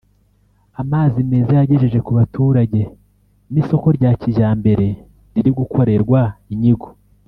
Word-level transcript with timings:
amazi 0.81 1.19
meza 1.31 1.51
yagejeje 1.59 1.99
ku 2.05 2.11
baturage 2.17 2.81
n’isoko 3.51 3.87
rya 3.97 4.11
kijyambere 4.21 4.87
riri 5.33 5.51
gukorerwa 5.59 6.21
inyigo 6.55 6.87